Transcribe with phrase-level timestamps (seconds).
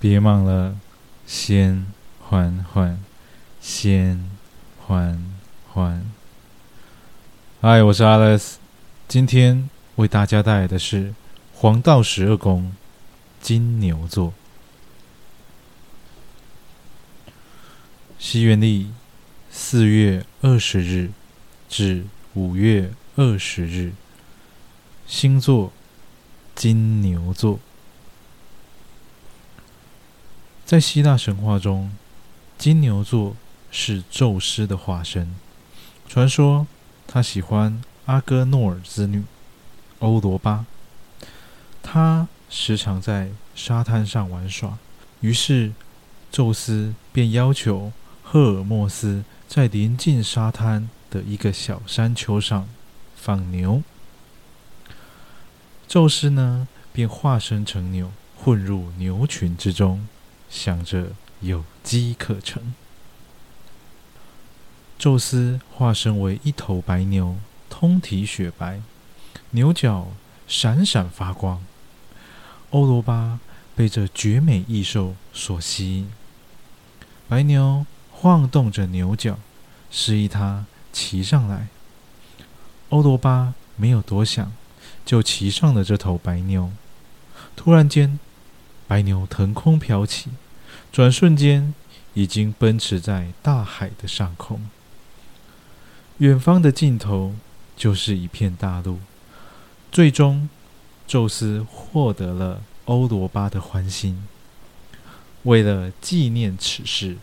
[0.00, 0.76] 别忙了，
[1.26, 1.84] 先
[2.18, 2.98] 缓缓，
[3.60, 4.30] 先
[4.78, 5.22] 缓
[5.68, 6.10] 缓。
[7.60, 8.54] 嗨，我是 Alex，
[9.06, 11.14] 今天为大家带来的是
[11.52, 12.72] 黄道十二宫
[13.42, 14.32] 金牛座。
[18.18, 18.90] 西元历
[19.50, 21.10] 四月二十日
[21.68, 23.92] 至五月二十日，
[25.06, 25.70] 星座
[26.54, 27.60] 金牛座。
[30.70, 31.90] 在希腊神话中，
[32.56, 33.34] 金牛座
[33.72, 35.34] 是宙斯的化身，
[36.08, 36.68] 传说。
[37.08, 39.24] 他喜欢阿哥诺尔之女
[39.98, 40.64] 欧罗巴，
[41.82, 44.78] 他时常在沙滩上玩耍。
[45.22, 45.72] 于是，
[46.30, 47.90] 宙斯便要求
[48.22, 52.68] 赫尔墨斯在临近沙滩的一个小山丘上
[53.16, 53.82] 放牛。
[55.88, 60.06] 宙斯呢，便化身成牛，混入牛群之中，
[60.50, 62.74] 想着有机可乘。
[64.98, 67.38] 宙斯化身为一头白牛，
[67.70, 68.82] 通体雪白，
[69.52, 70.08] 牛角
[70.46, 71.64] 闪闪发光。
[72.70, 73.40] 欧罗巴
[73.74, 76.10] 被这绝美异兽所吸引，
[77.28, 79.38] 白牛晃动着牛角，
[79.90, 81.68] 示意他骑上来。
[82.90, 84.52] 欧罗巴没有多想，
[85.06, 86.70] 就骑上了这头白牛。
[87.56, 88.18] 突然间，
[88.90, 90.30] 白牛腾空飘起，
[90.90, 91.72] 转瞬间
[92.14, 94.62] 已经奔驰在大海的上空。
[96.18, 97.36] 远方的尽头
[97.76, 98.98] 就是一片大陆。
[99.92, 100.48] 最终，
[101.06, 104.26] 宙斯获得了欧罗巴的欢心。
[105.44, 107.16] 为了纪念此事，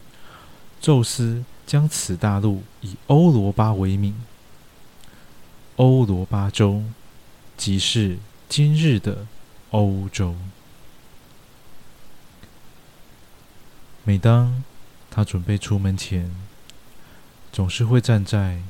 [0.79, 4.15] 宙斯将此大陆以欧罗巴为名。
[5.75, 6.81] 欧罗巴洲，
[7.57, 9.27] 即是今日的
[9.71, 10.33] 欧洲。
[14.07, 14.63] 每当
[15.11, 16.33] 他准备出门前，
[17.51, 18.61] 总是会站在。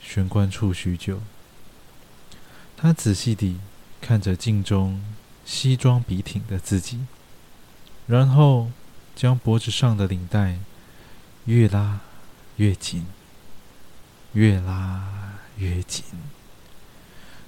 [0.00, 1.20] 玄关处许久，
[2.76, 3.58] 他仔细地
[4.00, 5.02] 看着镜中
[5.46, 7.06] 西装笔挺的自己，
[8.06, 8.70] 然后
[9.16, 10.58] 将脖子上的领带
[11.46, 12.00] 越拉
[12.58, 13.06] 越紧，
[14.34, 16.04] 越拉越紧，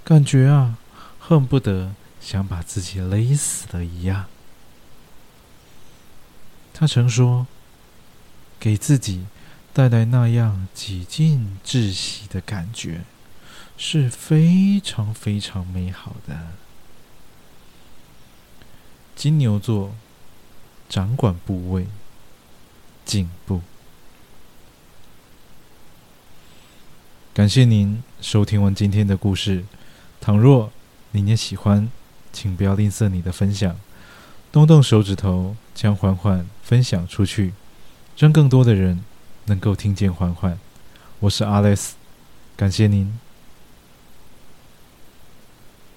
[0.02, 0.78] 感觉啊，
[1.20, 4.24] 恨不得想把自己勒死了一样。
[6.78, 7.46] 他曾说
[8.60, 9.24] ：“给自己。”
[9.72, 13.02] 带来那样几近窒息的感觉，
[13.76, 16.52] 是非常非常美好的。
[19.14, 19.94] 金牛座
[20.88, 21.86] 掌管部位，
[23.04, 23.60] 颈部。
[27.34, 29.66] 感谢您收听完今天的故事。
[30.22, 30.72] 倘若
[31.10, 31.90] 您也喜欢，
[32.32, 33.78] 请不要吝啬你的分享，
[34.50, 37.52] 动动手指头，将缓缓分享出去，
[38.18, 39.04] 让更多的人。
[39.48, 40.58] 能够听见缓缓，
[41.20, 41.92] 我是 Alice，，
[42.56, 43.16] 感谢您。